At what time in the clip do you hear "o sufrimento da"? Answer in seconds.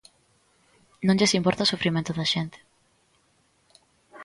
1.65-2.29